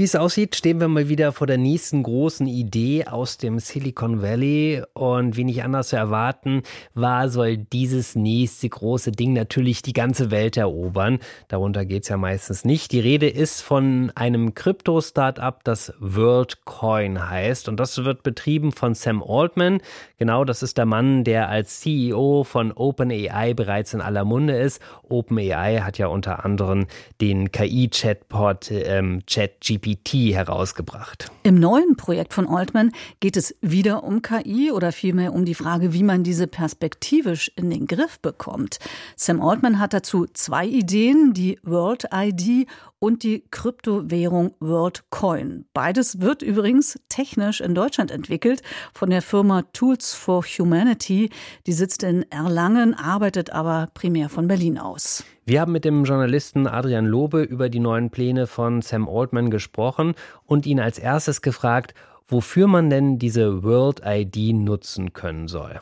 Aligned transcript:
wie 0.00 0.04
es 0.04 0.16
aussieht, 0.16 0.56
stehen 0.56 0.80
wir 0.80 0.88
mal 0.88 1.10
wieder 1.10 1.30
vor 1.30 1.46
der 1.46 1.58
nächsten 1.58 2.02
großen 2.02 2.46
Idee 2.46 3.04
aus 3.04 3.36
dem 3.36 3.58
Silicon 3.58 4.22
Valley. 4.22 4.82
Und 4.94 5.36
wie 5.36 5.44
nicht 5.44 5.62
anders 5.62 5.88
zu 5.88 5.96
erwarten 5.96 6.62
war, 6.94 7.28
soll 7.28 7.58
dieses 7.58 8.16
nächste 8.16 8.70
große 8.70 9.12
Ding 9.12 9.34
natürlich 9.34 9.82
die 9.82 9.92
ganze 9.92 10.30
Welt 10.30 10.56
erobern. 10.56 11.18
Darunter 11.48 11.84
geht 11.84 12.04
es 12.04 12.08
ja 12.08 12.16
meistens 12.16 12.64
nicht. 12.64 12.92
Die 12.92 13.00
Rede 13.00 13.28
ist 13.28 13.60
von 13.60 14.10
einem 14.14 14.54
Krypto-Startup, 14.54 15.62
das 15.64 15.92
WorldCoin 15.98 17.28
heißt. 17.28 17.68
Und 17.68 17.78
das 17.78 18.02
wird 18.02 18.22
betrieben 18.22 18.72
von 18.72 18.94
Sam 18.94 19.22
Altman. 19.22 19.82
Genau, 20.16 20.46
das 20.46 20.62
ist 20.62 20.78
der 20.78 20.86
Mann, 20.86 21.24
der 21.24 21.50
als 21.50 21.80
CEO 21.80 22.44
von 22.44 22.72
OpenAI 22.72 23.52
bereits 23.52 23.92
in 23.92 24.00
aller 24.00 24.24
Munde 24.24 24.56
ist. 24.56 24.80
OpenAI 25.10 25.80
hat 25.80 25.98
ja 25.98 26.06
unter 26.06 26.42
anderem 26.46 26.86
den 27.20 27.52
KI-Chatbot 27.52 28.70
ähm, 28.70 29.20
ChatGPT 29.26 29.89
GPT 29.90 30.34
herausgebracht. 30.34 31.30
Im 31.42 31.58
neuen 31.58 31.96
Projekt 31.96 32.34
von 32.34 32.46
Altman 32.46 32.92
geht 33.20 33.36
es 33.36 33.54
wieder 33.60 34.04
um 34.04 34.22
KI 34.22 34.70
oder 34.72 34.92
vielmehr 34.92 35.32
um 35.32 35.44
die 35.44 35.54
Frage, 35.54 35.92
wie 35.92 36.02
man 36.02 36.22
diese 36.22 36.46
perspektivisch 36.46 37.50
in 37.56 37.70
den 37.70 37.86
Griff 37.86 38.20
bekommt. 38.20 38.78
Sam 39.16 39.40
Altman 39.42 39.78
hat 39.78 39.92
dazu 39.92 40.26
zwei 40.32 40.66
Ideen, 40.66 41.32
die 41.32 41.58
World 41.62 42.06
ID 42.12 42.66
und 43.00 43.24
die 43.24 43.42
Kryptowährung 43.50 44.54
WorldCoin. 44.60 45.64
Beides 45.72 46.20
wird 46.20 46.42
übrigens 46.42 47.00
technisch 47.08 47.60
in 47.60 47.74
Deutschland 47.74 48.12
entwickelt 48.12 48.62
von 48.94 49.10
der 49.10 49.22
Firma 49.22 49.62
Tools 49.72 50.14
for 50.14 50.44
Humanity. 50.44 51.30
Die 51.66 51.72
sitzt 51.72 52.04
in 52.04 52.30
Erlangen, 52.30 52.94
arbeitet 52.94 53.50
aber 53.50 53.88
primär 53.94 54.28
von 54.28 54.46
Berlin 54.46 54.78
aus. 54.78 55.24
Wir 55.46 55.62
haben 55.62 55.72
mit 55.72 55.84
dem 55.84 56.04
Journalisten 56.04 56.68
Adrian 56.68 57.06
Lobe 57.06 57.42
über 57.42 57.68
die 57.68 57.80
neuen 57.80 58.10
Pläne 58.10 58.46
von 58.46 58.82
Sam 58.82 59.08
Altman 59.08 59.50
gesprochen 59.50 60.14
und 60.46 60.66
ihn 60.66 60.78
als 60.78 60.98
erstes 60.98 61.42
gefragt, 61.42 61.94
wofür 62.28 62.68
man 62.68 62.90
denn 62.90 63.18
diese 63.18 63.64
World 63.64 64.02
ID 64.04 64.54
nutzen 64.54 65.12
können 65.12 65.48
soll. 65.48 65.80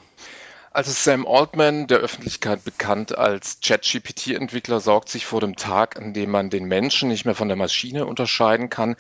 Also 0.79 0.93
Sam 0.93 1.27
Altman, 1.27 1.89
der 1.89 1.99
Öffentlichkeit 1.99 2.63
bekannt 2.63 3.19
als 3.19 3.59
ChatGPT-Entwickler, 3.61 4.79
sorgt 4.79 5.09
sich 5.09 5.27
vor 5.27 5.41
dem 5.41 5.57
Tag, 5.57 5.97
an 5.97 6.15
dem 6.15 6.31
man 6.31 6.51
den 6.51 6.67
Menschen 6.67 7.09
nicht 7.09 7.25
mehr 7.25 7.35
von 7.35 7.49
der 7.49 7.57
Maschine 7.57 8.07
unterscheiden 8.07 8.71
kann. 8.71 8.95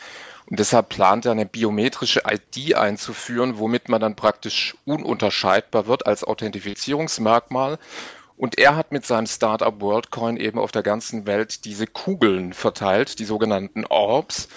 Und 0.47 0.59
deshalb 0.59 0.89
plant 0.89 1.25
er 1.25 1.31
eine 1.31 1.47
biometrische 1.47 2.23
ID 2.29 2.75
einzuführen, 2.75 3.59
womit 3.61 3.89
man 3.89 4.01
dann 4.01 4.17
praktisch 4.17 4.75
ununterscheidbar 4.87 5.87
wird 5.87 6.05
als 6.09 6.25
Authentifizierungsmerkmal. 6.25 7.79
Und 8.37 8.59
er 8.59 8.75
hat 8.75 8.91
mit 8.91 9.07
seinem 9.07 9.29
Startup 9.29 9.81
WorldCoin 9.81 10.37
eben 10.37 10.59
auf 10.59 10.73
der 10.73 10.83
ganzen 10.83 11.29
Welt 11.29 11.65
diese 11.65 11.87
Kugeln 11.87 12.55
verteilt, 12.55 13.21
die 13.21 13.25
sogenannten 13.25 13.87
Orbs. 13.87 14.49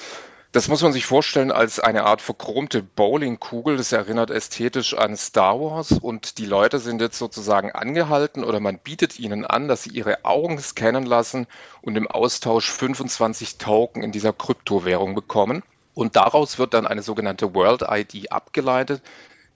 Das 0.54 0.68
muss 0.68 0.82
man 0.82 0.92
sich 0.92 1.06
vorstellen 1.06 1.50
als 1.50 1.80
eine 1.80 2.04
Art 2.04 2.22
verchromte 2.22 2.84
Bowlingkugel. 2.84 3.78
Das 3.78 3.94
erinnert 3.94 4.32
ästhetisch 4.32 4.94
an 4.94 5.16
Star 5.16 5.62
Wars 5.62 5.94
und 5.94 6.40
die 6.40 6.46
Leute 6.46 6.80
sind 6.80 7.00
jetzt 7.00 7.18
sozusagen 7.18 7.72
angehalten 7.72 8.44
oder 8.44 8.60
man 8.60 8.78
bietet 8.78 9.18
ihnen 9.18 9.46
an, 9.46 9.70
dass 9.70 9.84
sie 9.84 9.92
ihre 9.92 10.26
Augen 10.26 10.60
scannen 10.60 11.06
lassen 11.06 11.48
und 11.82 11.96
im 11.96 12.06
Austausch 12.06 12.70
25 12.70 13.60
Token 13.60 14.04
in 14.04 14.12
dieser 14.12 14.34
Kryptowährung 14.34 15.16
bekommen. 15.16 15.64
Und 15.94 16.18
daraus 16.18 16.60
wird 16.60 16.74
dann 16.74 16.86
eine 16.86 17.02
sogenannte 17.02 17.54
World 17.54 17.84
ID 17.90 18.34
abgeleitet. 18.34 19.02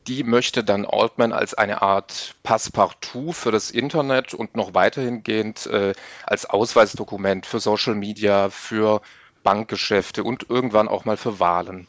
Die 0.07 0.23
möchte 0.23 0.63
dann 0.63 0.85
Altman 0.85 1.33
als 1.33 1.53
eine 1.55 1.81
Art 1.81 2.35
Passepartout 2.43 3.33
für 3.33 3.51
das 3.51 3.69
Internet 3.69 4.33
und 4.33 4.55
noch 4.55 4.73
weiterhin 4.73 5.23
gehend 5.23 5.65
äh, 5.65 5.93
als 6.25 6.45
Ausweisdokument 6.45 7.45
für 7.45 7.59
Social 7.59 7.95
Media, 7.95 8.49
für 8.49 9.01
Bankgeschäfte 9.45 10.25
und 10.25 10.49
irgendwann 10.49 10.89
auch 10.89 11.05
mal 11.05 11.15
für 11.15 11.39
Wahlen. 11.39 11.87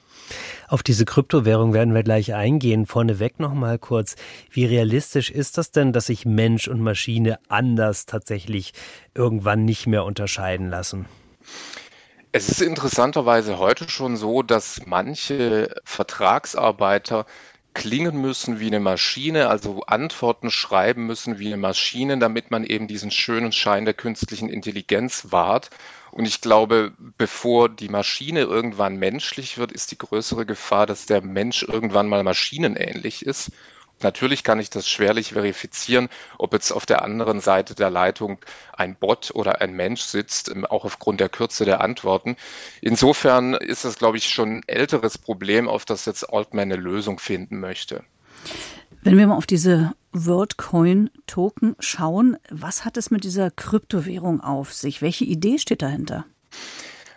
Auf 0.69 0.83
diese 0.83 1.05
Kryptowährung 1.05 1.75
werden 1.75 1.95
wir 1.95 2.03
gleich 2.03 2.35
eingehen. 2.35 2.87
Vorneweg 2.87 3.41
noch 3.41 3.55
mal 3.55 3.79
kurz, 3.79 4.17
wie 4.51 4.65
realistisch 4.65 5.31
ist 5.31 5.59
das 5.59 5.71
denn, 5.71 5.93
dass 5.93 6.07
sich 6.07 6.25
Mensch 6.25 6.69
und 6.69 6.81
Maschine 6.81 7.39
anders 7.49 8.07
tatsächlich 8.07 8.73
irgendwann 9.15 9.65
nicht 9.65 9.87
mehr 9.87 10.05
unterscheiden 10.05 10.71
lassen? 10.71 11.07
Es 12.33 12.49
ist 12.49 12.61
interessanterweise 12.61 13.59
heute 13.59 13.89
schon 13.89 14.17
so, 14.17 14.43
dass 14.43 14.83
manche 14.85 15.75
Vertragsarbeiter 15.85 17.25
klingen 17.77 18.23
müssen 18.23 18.59
wie 18.59 18.69
eine 18.69 18.81
Maschine, 18.81 19.49
also 19.49 19.83
Antworten 19.83 20.51
schreiben 20.51 21.07
müssen 21.07 21.39
wie 21.39 21.49
eine 21.49 21.59
Maschine, 21.59 22.19
damit 22.19 22.51
man 22.51 22.65
eben 22.65 22.89
diesen 22.89 23.11
schönen 23.11 23.53
Schein 23.53 23.85
der 23.85 23.93
künstlichen 23.93 24.49
Intelligenz 24.49 25.27
wahrt. 25.31 25.69
Und 26.11 26.27
ich 26.27 26.41
glaube, 26.41 26.93
bevor 27.19 27.69
die 27.69 27.91
Maschine 27.91 28.41
irgendwann 28.41 28.97
menschlich 28.97 29.59
wird, 29.59 29.73
ist 29.73 29.91
die 29.93 29.99
größere 29.99 30.47
Gefahr, 30.47 30.87
dass 30.87 31.05
der 31.05 31.21
Mensch 31.21 31.65
irgendwann 31.65 32.09
mal 32.09 32.23
maschinenähnlich 32.25 33.27
ist. 33.27 33.53
Natürlich 34.03 34.45
kann 34.45 34.61
ich 34.61 34.69
das 34.69 34.89
schwerlich 34.89 35.33
verifizieren, 35.33 36.09
ob 36.39 36.53
jetzt 36.53 36.71
auf 36.71 36.85
der 36.85 37.03
anderen 37.03 37.41
Seite 37.41 37.75
der 37.75 37.89
Leitung 37.89 38.39
ein 38.75 38.95
Bot 38.95 39.31
oder 39.35 39.61
ein 39.63 39.73
Mensch 39.73 40.03
sitzt, 40.03 40.51
ähm, 40.51 40.67
auch 40.67 40.85
aufgrund 40.85 41.21
der 41.21 41.29
Kürze 41.29 41.65
der 41.65 41.81
Antworten. 41.81 42.37
Insofern 42.83 43.55
ist 43.55 43.85
das, 43.85 43.99
glaube 43.99 44.19
ich, 44.19 44.29
schon 44.29 44.59
ein 44.59 44.63
älteres 44.67 45.17
Problem, 45.17 45.69
auf 45.69 45.85
das 45.85 46.05
jetzt 46.05 46.25
Altman 46.25 46.73
eine 46.73 46.77
Lösung 46.77 47.19
finden 47.19 47.59
möchte. 47.59 48.05
Wenn 49.03 49.19
wir 49.19 49.27
mal 49.27 49.37
auf 49.37 49.47
diese 49.47 49.93
WorldCoin-Token 50.13 51.77
schauen, 51.79 52.37
was 52.51 52.85
hat 52.85 52.97
es 52.97 53.11
mit 53.11 53.25
dieser 53.25 53.51
Kryptowährung 53.51 54.41
auf 54.41 54.75
sich? 54.75 55.01
Welche 55.01 55.25
Idee 55.25 55.59
steht 55.59 55.81
dahinter? 55.83 56.27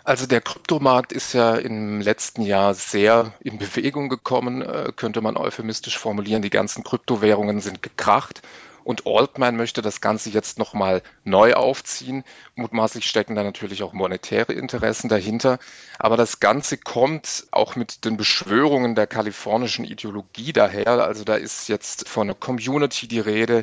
Also 0.09 0.25
der 0.25 0.41
Kryptomarkt 0.41 1.11
ist 1.13 1.33
ja 1.33 1.53
im 1.53 2.01
letzten 2.01 2.41
Jahr 2.41 2.73
sehr 2.73 3.31
in 3.41 3.59
Bewegung 3.59 4.09
gekommen, 4.09 4.63
äh, 4.63 4.91
könnte 4.95 5.21
man 5.21 5.37
euphemistisch 5.37 5.99
formulieren. 5.99 6.41
Die 6.41 6.49
ganzen 6.49 6.83
Kryptowährungen 6.83 7.59
sind 7.59 7.83
gekracht. 7.83 8.41
Und 8.83 9.05
Altman 9.05 9.55
möchte 9.55 9.83
das 9.83 10.01
Ganze 10.01 10.31
jetzt 10.31 10.57
nochmal 10.57 11.03
neu 11.25 11.53
aufziehen. 11.53 12.23
Mutmaßlich 12.55 13.05
stecken 13.05 13.35
da 13.35 13.43
natürlich 13.43 13.83
auch 13.83 13.93
monetäre 13.93 14.53
Interessen 14.53 15.09
dahinter. 15.09 15.59
Aber 15.99 16.17
das 16.17 16.39
Ganze 16.39 16.79
kommt 16.79 17.45
auch 17.51 17.75
mit 17.75 18.03
den 18.03 18.17
Beschwörungen 18.17 18.95
der 18.95 19.05
kalifornischen 19.05 19.85
Ideologie 19.85 20.53
daher. 20.53 21.03
Also 21.05 21.23
da 21.23 21.35
ist 21.35 21.69
jetzt 21.69 22.09
von 22.09 22.27
einer 22.27 22.33
Community 22.33 23.07
die 23.07 23.19
Rede 23.19 23.61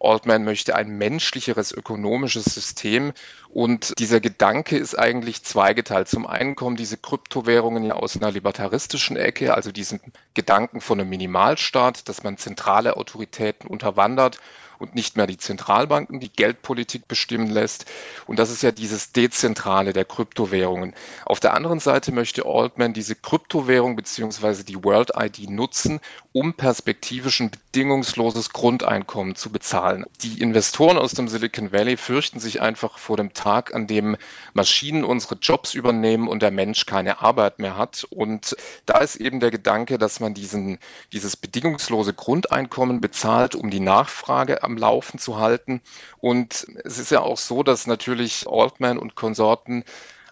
Altman 0.00 0.44
möchte 0.44 0.76
ein 0.76 0.90
menschlicheres 0.96 1.72
ökonomisches 1.72 2.44
System 2.44 3.12
und 3.48 3.98
dieser 3.98 4.20
Gedanke 4.20 4.76
ist 4.76 4.96
eigentlich 4.96 5.42
zweigeteilt. 5.42 6.08
Zum 6.08 6.26
einen 6.26 6.54
kommen 6.54 6.76
diese 6.76 6.96
Kryptowährungen 6.96 7.84
ja 7.84 7.94
aus 7.94 8.16
einer 8.16 8.30
libertaristischen 8.30 9.16
Ecke, 9.16 9.54
also 9.54 9.72
diesen 9.72 10.00
Gedanken 10.34 10.80
von 10.80 11.00
einem 11.00 11.10
Minimalstaat, 11.10 12.08
dass 12.08 12.22
man 12.22 12.36
zentrale 12.36 12.96
Autoritäten 12.96 13.68
unterwandert 13.68 14.38
und 14.78 14.94
nicht 14.94 15.16
mehr 15.16 15.26
die 15.26 15.38
Zentralbanken 15.38 16.20
die 16.20 16.32
Geldpolitik 16.32 17.08
bestimmen 17.08 17.50
lässt. 17.50 17.86
Und 18.26 18.38
das 18.38 18.50
ist 18.50 18.62
ja 18.62 18.70
dieses 18.70 19.12
Dezentrale 19.12 19.92
der 19.92 20.04
Kryptowährungen. 20.04 20.94
Auf 21.24 21.40
der 21.40 21.54
anderen 21.54 21.80
Seite 21.80 22.12
möchte 22.12 22.46
Altman 22.46 22.92
diese 22.92 23.14
Kryptowährung 23.14 23.96
beziehungsweise 23.96 24.64
die 24.64 24.82
World 24.84 25.12
ID 25.16 25.50
nutzen, 25.50 26.00
um 26.32 26.54
perspektivisch 26.54 27.40
ein 27.40 27.50
bedingungsloses 27.50 28.52
Grundeinkommen 28.52 29.34
zu 29.34 29.50
bezahlen. 29.50 30.04
Die 30.22 30.40
Investoren 30.40 30.98
aus 30.98 31.12
dem 31.12 31.28
Silicon 31.28 31.72
Valley 31.72 31.96
fürchten 31.96 32.38
sich 32.38 32.60
einfach 32.60 32.98
vor 32.98 33.16
dem 33.16 33.32
Tag, 33.34 33.74
an 33.74 33.86
dem 33.86 34.16
Maschinen 34.52 35.04
unsere 35.04 35.36
Jobs 35.36 35.74
übernehmen 35.74 36.28
und 36.28 36.42
der 36.42 36.50
Mensch 36.50 36.86
keine 36.86 37.20
Arbeit 37.22 37.58
mehr 37.58 37.76
hat. 37.76 38.06
Und 38.10 38.56
da 38.86 38.98
ist 38.98 39.16
eben 39.16 39.40
der 39.40 39.50
Gedanke, 39.50 39.98
dass 39.98 40.20
man 40.20 40.34
diesen, 40.34 40.78
dieses 41.12 41.36
bedingungslose 41.36 42.14
Grundeinkommen 42.14 43.00
bezahlt, 43.00 43.54
um 43.54 43.70
die 43.70 43.80
Nachfrage 43.80 44.62
am 44.68 44.76
Laufen 44.76 45.18
zu 45.18 45.38
halten. 45.38 45.80
Und 46.18 46.66
es 46.84 46.98
ist 46.98 47.10
ja 47.10 47.20
auch 47.20 47.38
so, 47.38 47.62
dass 47.62 47.86
natürlich 47.86 48.46
Altman 48.48 48.98
und 48.98 49.14
Konsorten 49.16 49.84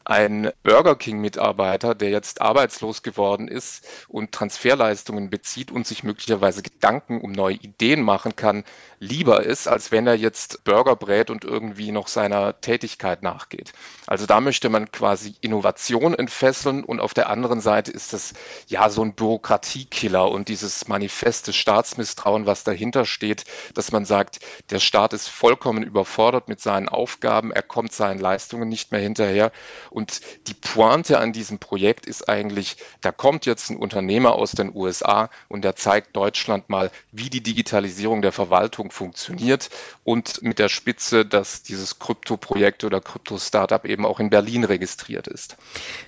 ein 0.06 0.52
Burger 0.62 0.94
King-Mitarbeiter, 0.94 1.96
der 1.96 2.10
jetzt 2.10 2.40
arbeitslos 2.40 3.02
geworden 3.02 3.48
ist 3.48 3.84
und 4.06 4.30
Transferleistungen 4.30 5.30
bezieht 5.30 5.72
und 5.72 5.84
sich 5.84 6.04
möglicherweise 6.04 6.62
Gedanken 6.62 7.20
um 7.20 7.32
neue 7.32 7.56
Ideen 7.56 8.02
machen 8.02 8.36
kann, 8.36 8.62
lieber 9.00 9.42
ist, 9.42 9.66
als 9.66 9.90
wenn 9.90 10.06
er 10.06 10.14
jetzt 10.14 10.62
Burger 10.62 10.94
brät 10.94 11.28
und 11.28 11.44
irgendwie 11.44 11.90
noch 11.90 12.06
seiner 12.06 12.60
Tätigkeit 12.60 13.22
nachgeht. 13.22 13.72
Also 14.06 14.26
da 14.26 14.40
möchte 14.40 14.68
man 14.68 14.92
quasi 14.92 15.34
Innovation 15.40 16.14
entfesseln 16.14 16.84
und 16.84 17.00
auf 17.00 17.12
der 17.12 17.28
anderen 17.28 17.60
Seite 17.60 17.90
ist 17.90 18.12
das 18.12 18.32
ja 18.68 18.88
so 18.88 19.02
ein 19.02 19.14
Bürokratiekiller 19.14 20.30
und 20.30 20.48
dieses 20.48 20.86
manifeste 20.86 21.52
Staatsmisstrauen, 21.52 22.46
was 22.46 22.62
dahinter 22.62 23.06
steht, 23.06 23.44
dass 23.74 23.90
man 23.90 24.04
sagt, 24.04 24.38
der 24.70 24.78
Staat 24.78 25.12
ist 25.12 25.28
vollkommen 25.28 25.82
überfordert 25.82 26.48
mit 26.48 26.60
seinen 26.60 26.88
Aufgaben, 26.88 27.50
er 27.50 27.62
kommt 27.62 27.92
seinen 27.92 28.20
Leistungen 28.20 28.68
nicht 28.68 28.92
mehr 28.92 29.00
hinterher 29.00 29.50
Und 29.96 30.20
die 30.46 30.52
Pointe 30.52 31.18
an 31.18 31.32
diesem 31.32 31.58
Projekt 31.58 32.04
ist 32.04 32.28
eigentlich, 32.28 32.76
da 33.00 33.12
kommt 33.12 33.46
jetzt 33.46 33.70
ein 33.70 33.78
Unternehmer 33.78 34.34
aus 34.34 34.52
den 34.52 34.76
USA 34.76 35.30
und 35.48 35.64
der 35.64 35.74
zeigt 35.74 36.14
Deutschland 36.14 36.68
mal, 36.68 36.90
wie 37.12 37.30
die 37.30 37.42
Digitalisierung 37.42 38.20
der 38.20 38.32
Verwaltung 38.32 38.90
funktioniert 38.90 39.70
und 40.04 40.42
mit 40.42 40.58
der 40.58 40.68
Spitze, 40.68 41.24
dass 41.24 41.62
dieses 41.62 41.98
Krypto-Projekt 41.98 42.84
oder 42.84 43.00
Krypto-Startup 43.00 43.86
eben 43.86 44.04
auch 44.04 44.20
in 44.20 44.28
Berlin 44.28 44.64
registriert 44.64 45.28
ist. 45.28 45.56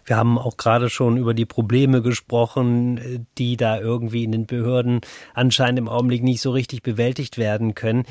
Wir 0.04 0.18
haben 0.18 0.38
auch 0.38 0.58
gerade 0.58 0.90
schon 0.90 1.16
über 1.16 1.32
die 1.32 1.46
Probleme 1.46 2.02
gesprochen, 2.02 3.26
die 3.38 3.56
da 3.56 3.80
irgendwie 3.80 4.22
in 4.22 4.32
den 4.32 4.44
Behörden 4.44 5.00
anscheinend 5.32 5.78
im 5.78 5.88
Augenblick 5.88 6.22
nicht 6.22 6.42
so 6.42 6.50
richtig 6.50 6.82
bewältigt 6.82 7.38
werden 7.38 7.74
können. 7.74 8.04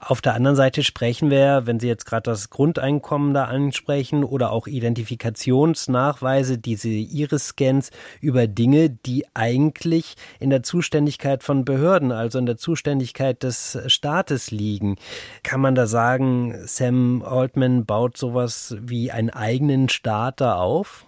Auf 0.00 0.20
der 0.20 0.34
anderen 0.34 0.54
Seite 0.54 0.84
sprechen 0.84 1.30
wir, 1.30 1.62
wenn 1.64 1.80
Sie 1.80 1.88
jetzt 1.88 2.04
gerade 2.04 2.30
das 2.30 2.50
Grundeinkommen 2.50 3.32
da 3.32 3.44
ansprechen 3.44 4.22
oder 4.22 4.52
auch 4.52 4.66
Identifikationsnachweise, 5.14 6.58
diese 6.58 6.88
Iris-Scans 6.88 7.90
über 8.20 8.46
Dinge, 8.46 8.90
die 8.90 9.24
eigentlich 9.34 10.14
in 10.40 10.50
der 10.50 10.62
Zuständigkeit 10.62 11.42
von 11.42 11.64
Behörden, 11.64 12.12
also 12.12 12.38
in 12.38 12.46
der 12.46 12.56
Zuständigkeit 12.56 13.42
des 13.42 13.78
Staates 13.86 14.50
liegen. 14.50 14.96
Kann 15.42 15.60
man 15.60 15.74
da 15.74 15.86
sagen, 15.86 16.54
Sam 16.66 17.22
Altman 17.22 17.86
baut 17.86 18.16
sowas 18.16 18.76
wie 18.80 19.10
einen 19.10 19.30
eigenen 19.30 19.88
Staat 19.88 20.40
da 20.40 20.56
auf? 20.56 21.06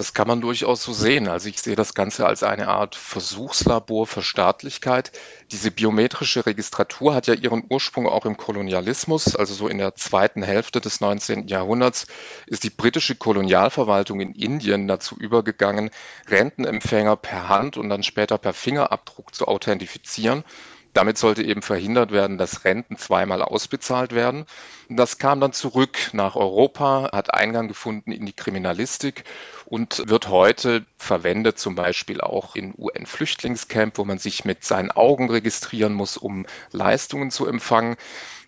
Das 0.00 0.14
kann 0.14 0.26
man 0.26 0.40
durchaus 0.40 0.82
so 0.82 0.94
sehen. 0.94 1.28
Also 1.28 1.50
ich 1.50 1.60
sehe 1.60 1.76
das 1.76 1.92
Ganze 1.92 2.24
als 2.24 2.42
eine 2.42 2.68
Art 2.68 2.94
Versuchslabor 2.94 4.06
für 4.06 4.22
Staatlichkeit. 4.22 5.12
Diese 5.52 5.70
biometrische 5.70 6.46
Registratur 6.46 7.14
hat 7.14 7.26
ja 7.26 7.34
ihren 7.34 7.64
Ursprung 7.68 8.08
auch 8.08 8.24
im 8.24 8.38
Kolonialismus. 8.38 9.36
Also 9.36 9.52
so 9.52 9.68
in 9.68 9.76
der 9.76 9.96
zweiten 9.96 10.42
Hälfte 10.42 10.80
des 10.80 11.02
19. 11.02 11.48
Jahrhunderts 11.48 12.06
ist 12.46 12.64
die 12.64 12.70
britische 12.70 13.14
Kolonialverwaltung 13.14 14.20
in 14.20 14.32
Indien 14.32 14.88
dazu 14.88 15.18
übergegangen, 15.18 15.90
Rentenempfänger 16.28 17.16
per 17.16 17.50
Hand 17.50 17.76
und 17.76 17.90
dann 17.90 18.02
später 18.02 18.38
per 18.38 18.54
Fingerabdruck 18.54 19.34
zu 19.34 19.48
authentifizieren. 19.48 20.44
Damit 20.92 21.18
sollte 21.18 21.44
eben 21.44 21.62
verhindert 21.62 22.10
werden, 22.10 22.36
dass 22.36 22.64
Renten 22.64 22.96
zweimal 22.96 23.42
ausbezahlt 23.42 24.12
werden. 24.12 24.44
Das 24.88 25.18
kam 25.18 25.40
dann 25.40 25.52
zurück 25.52 26.10
nach 26.12 26.34
Europa, 26.34 27.10
hat 27.12 27.32
Eingang 27.32 27.68
gefunden 27.68 28.10
in 28.10 28.26
die 28.26 28.32
Kriminalistik 28.32 29.24
und 29.66 30.08
wird 30.08 30.28
heute 30.28 30.84
verwendet, 30.96 31.60
zum 31.60 31.76
Beispiel 31.76 32.20
auch 32.20 32.56
in 32.56 32.74
UN-Flüchtlingscamp, 32.76 33.98
wo 33.98 34.04
man 34.04 34.18
sich 34.18 34.44
mit 34.44 34.64
seinen 34.64 34.90
Augen 34.90 35.30
registrieren 35.30 35.92
muss, 35.92 36.16
um 36.16 36.44
Leistungen 36.72 37.30
zu 37.30 37.46
empfangen. 37.46 37.96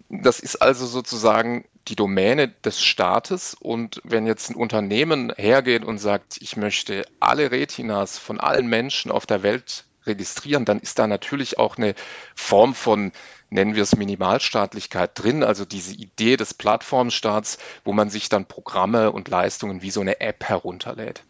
Das 0.09 0.41
ist 0.41 0.57
also 0.57 0.85
sozusagen 0.87 1.65
die 1.89 1.97
Domäne 1.97 2.49
des 2.49 2.83
Staates. 2.83 3.55
Und 3.55 4.01
wenn 4.05 4.27
jetzt 4.27 4.51
ein 4.51 4.57
Unternehmen 4.57 5.33
hergeht 5.37 5.85
und 5.85 5.99
sagt, 5.99 6.39
ich 6.41 6.57
möchte 6.57 7.07
alle 7.21 7.51
Retinas 7.51 8.19
von 8.19 8.41
allen 8.41 8.67
Menschen 8.67 9.11
auf 9.11 9.27
der 9.27 9.43
Welt 9.43 9.85
registrieren, 10.07 10.65
dann 10.65 10.81
ist 10.81 10.99
da 10.99 11.07
natürlich 11.07 11.59
auch 11.59 11.77
eine 11.77 11.95
Form 12.35 12.75
von 12.75 13.13
nennen 13.53 13.75
wir 13.75 13.83
es 13.83 13.97
Minimalstaatlichkeit 13.97 15.11
drin, 15.15 15.45
also 15.45 15.65
diese 15.65 15.95
Idee 15.95 16.37
des 16.37 16.55
Plattformstaats, 16.55 17.59
wo 17.85 17.93
man 17.93 18.11
sich 18.11 18.29
dann 18.29 18.47
Programme 18.47 19.13
und 19.13 19.29
Leistungen 19.29 19.83
wie 19.83 19.91
so 19.91 20.01
eine 20.01 20.21
App 20.21 20.45
herunterlädt. 20.45 21.25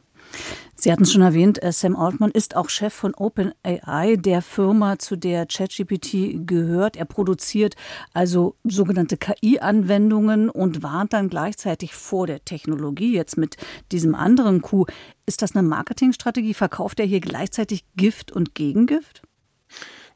Sie 0.75 0.91
hatten 0.91 1.05
es 1.05 1.13
schon 1.13 1.23
erwähnt, 1.23 1.63
äh, 1.63 1.71
Sam 1.71 1.95
Altman 1.95 2.33
ist 2.33 2.57
auch 2.57 2.69
Chef 2.69 2.93
von 2.93 3.15
OpenAI, 3.15 4.17
der 4.17 4.43
Firma, 4.43 4.99
zu 4.99 5.17
der 5.17 5.47
ChatGPT 5.47 6.47
gehört. 6.47 6.97
Er 6.97 7.05
produziert 7.05 7.75
also 8.13 8.57
sogenannte 8.65 9.17
KI-Anwendungen 9.17 10.51
und 10.51 10.83
warnt 10.83 11.13
dann 11.13 11.29
gleichzeitig 11.29 11.95
vor 11.95 12.27
der 12.27 12.45
Technologie. 12.45 13.15
Jetzt 13.15 13.37
mit 13.37 13.57
diesem 13.93 14.15
anderen 14.15 14.61
Coup. 14.61 14.91
Ist 15.25 15.43
das 15.43 15.55
eine 15.55 15.63
Marketingstrategie? 15.63 16.55
Verkauft 16.55 16.99
er 16.99 17.07
hier 17.07 17.21
gleichzeitig 17.21 17.85
Gift 17.95 18.33
und 18.33 18.55
Gegengift? 18.55 19.23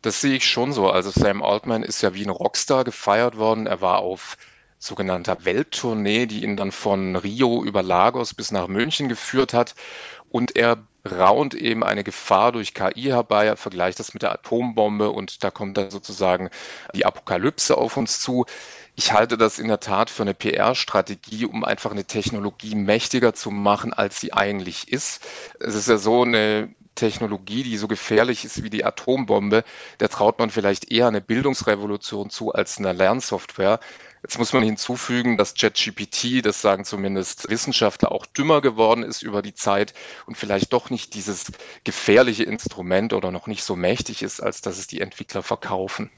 Das 0.03 0.21
sehe 0.21 0.37
ich 0.37 0.49
schon 0.49 0.73
so. 0.73 0.91
Also 0.91 1.11
Sam 1.11 1.43
Altman 1.43 1.83
ist 1.83 2.03
ja 2.03 2.15
wie 2.15 2.25
ein 2.25 2.31
Rockstar 2.31 2.85
gefeiert 2.85 3.39
worden. 3.39 3.67
Er 3.67 3.81
war 3.81 3.99
auf 3.99 4.37
sogenannter 4.87 5.45
Welttournee, 5.45 6.27
die 6.27 6.43
ihn 6.45 6.57
dann 6.57 6.73
von 6.73 7.17
Rio 7.17 7.65
über 7.65 7.83
Lagos 7.83 8.35
bis 8.35 8.51
nach 8.51 8.69
München 8.69 9.09
geführt 9.09 9.53
hat. 9.53 9.75
Und 10.31 10.57
er 10.57 10.79
raunt 11.11 11.55
eben 11.55 11.85
eine 11.85 12.05
Gefahr 12.05 12.53
durch 12.53 12.75
KI 12.75 13.03
herbei. 13.03 13.47
Er 13.47 13.57
vergleicht 13.57 14.01
das 14.01 14.15
mit 14.15 14.23
der 14.23 14.33
Atombombe 14.33 15.11
und 15.11 15.45
da 15.45 15.51
kommt 15.51 15.77
dann 15.77 15.91
sozusagen 15.91 16.51
die 16.95 17.07
Apokalypse 17.07 17.77
auf 17.77 17.97
uns 17.97 18.21
zu. 18.21 18.45
Ich 18.97 19.13
halte 19.13 19.37
das 19.37 19.59
in 19.59 19.69
der 19.69 19.81
Tat 19.81 20.11
für 20.11 20.23
eine 20.23 20.35
PR-Strategie, 20.35 21.47
um 21.47 21.65
einfach 21.65 21.91
eine 21.91 22.05
Technologie 22.05 22.75
mächtiger 22.75 23.35
zu 23.35 23.51
machen, 23.51 23.93
als 23.93 24.21
sie 24.21 24.33
eigentlich 24.33 24.91
ist. 24.91 25.25
Es 25.61 25.75
ist 25.75 25.89
ja 25.89 25.99
so 25.99 26.23
eine 26.23 26.75
Technologie, 26.97 27.63
die 27.63 27.77
so 27.77 27.89
gefährlich 27.89 28.45
ist 28.45 28.63
wie 28.63 28.71
die 28.71 28.85
Atombombe, 28.85 29.65
der 30.01 30.09
traut 30.09 30.39
man 30.39 30.51
vielleicht 30.51 30.91
eher 30.91 31.07
eine 31.07 31.21
Bildungsrevolution 31.21 32.31
zu 32.31 32.53
als 32.53 32.79
eine 32.79 32.93
Lernsoftware. 32.93 33.79
Jetzt 34.27 34.41
muss 34.41 34.53
man 34.53 34.65
hinzufügen, 34.65 35.37
dass 35.37 35.55
ChatGPT, 35.55 36.45
das 36.45 36.61
sagen 36.61 36.85
zumindest 36.85 37.49
Wissenschaftler, 37.49 38.11
auch 38.11 38.27
dümmer 38.27 38.61
geworden 38.61 39.05
ist 39.05 39.23
über 39.23 39.41
die 39.41 39.55
Zeit 39.55 39.95
und 40.27 40.37
vielleicht 40.37 40.73
doch 40.73 40.91
nicht 40.91 41.15
dieses 41.15 41.53
gefährliche 41.85 42.43
Instrument 42.43 43.13
oder 43.13 43.31
noch 43.31 43.47
nicht 43.47 43.63
so 43.63 43.77
mächtig 43.77 44.25
ist, 44.25 44.41
als 44.41 44.63
dass 44.63 44.79
es 44.79 44.89
die 44.89 45.01
Entwickler 45.01 45.45
verkaufen. 45.45 46.11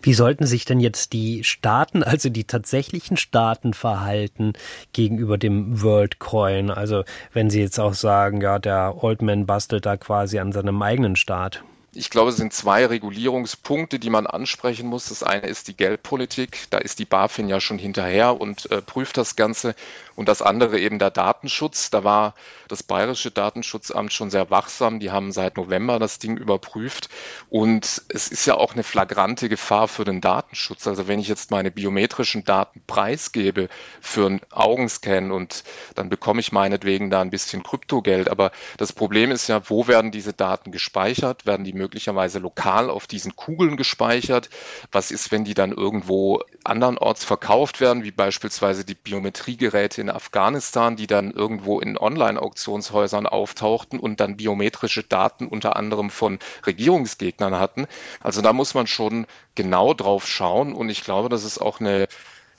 Wie 0.00 0.14
sollten 0.14 0.46
sich 0.46 0.64
denn 0.64 0.80
jetzt 0.80 1.12
die 1.12 1.44
Staaten, 1.44 2.02
also 2.02 2.30
die 2.30 2.44
tatsächlichen 2.44 3.18
Staaten 3.18 3.74
verhalten 3.74 4.54
gegenüber 4.94 5.36
dem 5.36 5.82
WorldCoin? 5.82 6.70
Also 6.70 7.04
wenn 7.34 7.50
Sie 7.50 7.60
jetzt 7.60 7.78
auch 7.78 7.92
sagen, 7.92 8.40
ja, 8.40 8.58
der 8.58 9.02
Oldman 9.04 9.44
bastelt 9.44 9.84
da 9.84 9.98
quasi 9.98 10.38
an 10.38 10.52
seinem 10.52 10.80
eigenen 10.80 11.16
Staat. 11.16 11.62
Ich 11.98 12.10
glaube, 12.10 12.28
es 12.28 12.36
sind 12.36 12.52
zwei 12.52 12.84
Regulierungspunkte, 12.84 13.98
die 13.98 14.10
man 14.10 14.26
ansprechen 14.26 14.86
muss. 14.86 15.08
Das 15.08 15.22
eine 15.22 15.46
ist 15.46 15.66
die 15.66 15.76
Geldpolitik. 15.76 16.66
Da 16.68 16.76
ist 16.76 16.98
die 16.98 17.06
BaFin 17.06 17.48
ja 17.48 17.58
schon 17.58 17.78
hinterher 17.78 18.38
und 18.38 18.70
äh, 18.70 18.82
prüft 18.82 19.16
das 19.16 19.34
Ganze. 19.34 19.74
Und 20.14 20.28
das 20.28 20.42
andere 20.42 20.78
eben 20.78 20.98
der 20.98 21.10
Datenschutz. 21.10 21.88
Da 21.90 22.04
war 22.04 22.34
das 22.68 22.82
Bayerische 22.82 23.30
Datenschutzamt 23.30 24.12
schon 24.12 24.30
sehr 24.30 24.50
wachsam. 24.50 25.00
Die 25.00 25.10
haben 25.10 25.32
seit 25.32 25.56
November 25.56 25.98
das 25.98 26.18
Ding 26.18 26.36
überprüft. 26.36 27.08
Und 27.48 28.02
es 28.08 28.28
ist 28.28 28.46
ja 28.46 28.56
auch 28.56 28.74
eine 28.74 28.82
flagrante 28.82 29.48
Gefahr 29.48 29.88
für 29.88 30.04
den 30.04 30.20
Datenschutz. 30.20 30.86
Also 30.86 31.08
wenn 31.08 31.18
ich 31.18 31.28
jetzt 31.28 31.50
meine 31.50 31.70
biometrischen 31.70 32.44
Daten 32.44 32.82
preisgebe 32.86 33.68
für 34.02 34.26
einen 34.26 34.40
Augenscan 34.50 35.32
und 35.32 35.64
dann 35.94 36.10
bekomme 36.10 36.40
ich 36.40 36.52
meinetwegen 36.52 37.08
da 37.08 37.22
ein 37.22 37.30
bisschen 37.30 37.62
Kryptogeld. 37.62 38.28
Aber 38.28 38.52
das 38.76 38.92
Problem 38.92 39.30
ist 39.30 39.48
ja, 39.48 39.68
wo 39.70 39.86
werden 39.86 40.10
diese 40.10 40.34
Daten 40.34 40.72
gespeichert? 40.72 41.46
Werden 41.46 41.64
die 41.64 41.72
möglicherweise 41.86 42.40
lokal 42.40 42.90
auf 42.90 43.06
diesen 43.06 43.36
Kugeln 43.36 43.76
gespeichert? 43.76 44.50
Was 44.90 45.12
ist, 45.12 45.30
wenn 45.30 45.44
die 45.44 45.54
dann 45.54 45.70
irgendwo 45.70 46.42
andernorts 46.64 47.24
verkauft 47.24 47.80
werden, 47.80 48.02
wie 48.02 48.10
beispielsweise 48.10 48.84
die 48.84 48.96
Biometriegeräte 48.96 50.00
in 50.00 50.10
Afghanistan, 50.10 50.96
die 50.96 51.06
dann 51.06 51.30
irgendwo 51.30 51.78
in 51.78 51.96
Online-Auktionshäusern 51.96 53.26
auftauchten 53.26 54.00
und 54.00 54.18
dann 54.18 54.36
biometrische 54.36 55.04
Daten 55.04 55.46
unter 55.46 55.76
anderem 55.76 56.10
von 56.10 56.40
Regierungsgegnern 56.66 57.54
hatten? 57.54 57.86
Also 58.20 58.42
da 58.42 58.52
muss 58.52 58.74
man 58.74 58.88
schon 58.88 59.26
genau 59.54 59.94
drauf 59.94 60.26
schauen 60.26 60.74
und 60.74 60.88
ich 60.88 61.04
glaube, 61.04 61.28
das 61.28 61.44
ist 61.44 61.58
auch 61.58 61.78
eine 61.78 62.08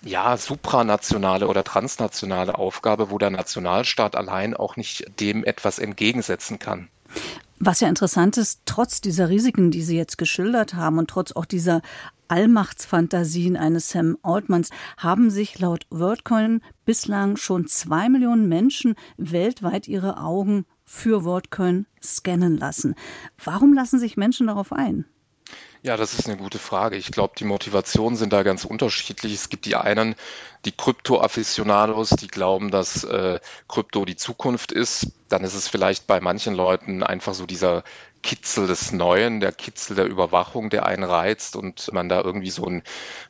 ja, 0.03 0.37
supranationale 0.37 1.47
oder 1.47 1.65
transnationale 1.65 2.57
Aufgabe, 2.57 3.09
wo 3.09 3.17
der 3.17 3.31
Nationalstaat 3.31 4.15
allein 4.15 4.55
auch 4.55 4.77
nicht 4.77 5.19
dem 5.19 5.43
etwas 5.43 5.79
entgegensetzen 5.79 6.59
kann. 6.59 6.87
Was 7.59 7.79
ja 7.79 7.89
interessant 7.89 8.37
ist, 8.37 8.61
trotz 8.65 9.01
dieser 9.01 9.29
Risiken, 9.29 9.71
die 9.71 9.81
Sie 9.81 9.97
jetzt 9.97 10.19
geschildert 10.19 10.75
haben 10.75 10.99
und 10.99 11.09
trotz 11.09 11.31
auch 11.31 11.45
dieser 11.45 11.81
Allmachtsfantasien 12.27 13.57
eines 13.57 13.89
Sam 13.89 14.17
Altmans 14.21 14.69
haben 14.97 15.31
sich 15.31 15.59
laut 15.59 15.87
WorldCoin 15.89 16.61
bislang 16.85 17.35
schon 17.35 17.65
zwei 17.67 18.09
Millionen 18.09 18.47
Menschen 18.47 18.95
weltweit 19.17 19.87
ihre 19.87 20.19
Augen 20.19 20.65
für 20.83 21.23
WorldCoin 21.23 21.87
scannen 22.01 22.57
lassen. 22.57 22.95
Warum 23.43 23.73
lassen 23.73 23.99
sich 23.99 24.17
Menschen 24.17 24.47
darauf 24.47 24.71
ein? 24.71 25.05
Ja, 25.87 25.95
das 25.95 26.13
ist 26.13 26.27
eine 26.27 26.35
gute 26.35 26.59
Frage. 26.59 26.97
Ich 26.97 27.13
glaube, 27.13 27.35
die 27.37 27.45
Motivationen 27.45 28.17
sind 28.17 28.33
da 28.33 28.43
ganz 28.43 28.65
unterschiedlich. 28.65 29.33
Es 29.33 29.47
gibt 29.47 29.63
die 29.65 29.77
einen, 29.77 30.15
die 30.65 30.73
Krypto-Afficionados, 30.73 32.09
die 32.09 32.27
glauben, 32.27 32.71
dass 32.71 33.05
äh, 33.05 33.39
Krypto 33.69 34.03
die 34.03 34.17
Zukunft 34.17 34.73
ist. 34.73 35.07
Dann 35.29 35.45
ist 35.45 35.53
es 35.53 35.69
vielleicht 35.69 36.05
bei 36.05 36.19
manchen 36.19 36.55
Leuten 36.55 37.03
einfach 37.03 37.33
so 37.33 37.45
dieser 37.45 37.85
Kitzel 38.21 38.67
des 38.67 38.91
Neuen, 38.91 39.39
der 39.39 39.51
Kitzel 39.51 39.95
der 39.95 40.05
Überwachung, 40.05 40.69
der 40.69 40.85
einen 40.85 41.03
reizt 41.03 41.55
und 41.55 41.91
man 41.93 42.09
da 42.09 42.21
irgendwie 42.21 42.49
so 42.49 42.65
ein 42.65 42.83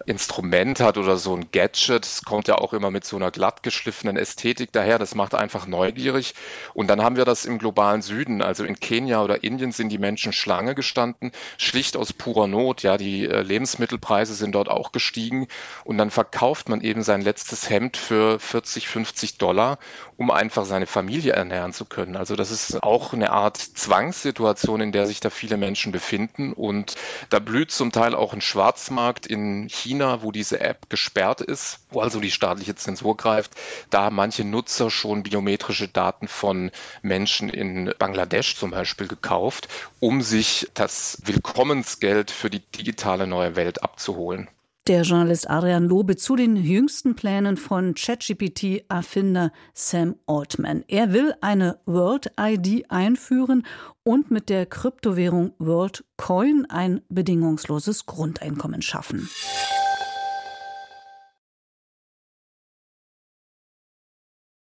Instrument 0.06 0.80
hat 0.80 0.98
oder 0.98 1.18
so 1.18 1.36
ein 1.36 1.52
Gadget. 1.52 2.04
Das 2.04 2.24
kommt 2.24 2.48
ja 2.48 2.56
auch 2.56 2.74
immer 2.74 2.92
mit 2.92 3.06
so 3.06 3.16
einer 3.16 3.32
glatt 3.32 3.64
geschliffenen 3.64 4.18
Ästhetik 4.18 4.72
daher. 4.72 5.00
Das 5.00 5.16
macht 5.16 5.36
einfach 5.36 5.68
neugierig. 5.68 6.34
Und 6.74 6.88
dann 6.88 7.04
haben 7.04 7.18
wir 7.18 7.26
das 7.26 7.46
im 7.46 7.58
globalen 7.58 8.02
Süden. 8.02 8.42
Also 8.42 8.64
in 8.64 8.80
Kenia 8.80 9.24
oder 9.24 9.44
Indien 9.44 9.72
sind 9.72 9.90
die 9.90 9.98
Menschen 9.98 10.34
Schlange 10.34 10.76
gestanden, 10.76 11.32
schlicht 11.58 11.98
aus 11.98 12.14
purer 12.14 12.48
Not. 12.48 12.84
Ja, 12.84 12.98
die 12.98 13.26
äh, 13.26 13.42
Lebensmittelpreise 13.42 14.34
sind 14.34 14.54
dort 14.56 14.70
auch 14.70 14.92
gestiegen. 14.92 15.48
Und 15.84 15.98
dann 15.98 16.10
verkauft 16.10 16.70
man 16.70 16.82
eben 16.82 17.04
sein 17.04 17.22
letztes 17.22 17.70
Hemd 17.70 17.98
für 17.98 18.40
40, 18.40 18.88
50 18.88 19.38
Dollar, 19.38 19.78
um 20.16 20.32
einfach 20.32 20.66
seine 20.66 20.88
Familie 20.88 21.34
ernähren 21.34 21.74
zu 21.74 21.86
können. 21.86 22.16
Also 22.16 22.36
das 22.36 22.52
ist 22.52 22.82
auch 22.84 23.14
eine 23.14 23.32
Art 23.32 23.58
Zwangssituation, 23.58 24.77
in 24.82 24.92
der 24.92 25.08
sich 25.08 25.20
da 25.20 25.30
viele 25.30 25.58
Menschen 25.58 25.92
befinden. 25.92 26.54
Und 26.54 26.96
da 27.30 27.40
blüht 27.40 27.72
zum 27.72 27.92
Teil 27.92 28.16
auch 28.16 28.34
ein 28.34 28.42
Schwarzmarkt 28.42 29.26
in 29.28 29.68
China, 29.70 30.22
wo 30.24 30.32
diese 30.32 30.60
App 30.60 30.90
gesperrt 30.90 31.42
ist, 31.42 31.80
wo 31.90 32.02
also 32.02 32.20
die 32.20 32.32
staatliche 32.32 32.76
Zensur 32.76 33.18
greift. 33.18 33.52
Da 33.90 34.04
haben 34.04 34.16
manche 34.16 34.44
Nutzer 34.44 34.90
schon 34.90 35.24
biometrische 35.24 35.88
Daten 35.88 36.28
von 36.28 36.72
Menschen 37.02 37.50
in 37.50 37.94
Bangladesch 37.98 38.56
zum 38.56 38.72
Beispiel 38.72 39.08
gekauft, 39.08 39.68
um 40.00 40.22
sich 40.22 40.68
das 40.74 41.22
Willkommensgeld 41.26 42.32
für 42.32 42.50
die 42.50 42.60
digitale 42.60 43.28
neue 43.28 43.56
Welt 43.56 43.84
abzuholen. 43.84 44.50
Der 44.88 45.02
Journalist 45.02 45.50
Adrian 45.50 45.90
Lobe 45.90 46.16
zu 46.16 46.38
den 46.38 46.56
jüngsten 46.56 47.14
Plänen 47.14 47.58
von 47.58 47.94
ChatGPT-Erfinder 47.94 49.52
Sam 49.74 50.16
Altman. 50.28 50.86
Er 50.88 51.12
will 51.12 51.34
eine 51.42 51.82
World 51.86 52.32
ID 52.40 52.90
einführen 52.90 53.64
und 54.04 54.32
mit 54.32 54.48
der 54.48 54.66
Kryptowährung 54.66 55.52
WorldCoin 55.60 56.68
ein 56.70 57.02
bedingungsloses 57.10 58.06
Grundeinkommen 58.06 58.82
schaffen. 58.82 59.28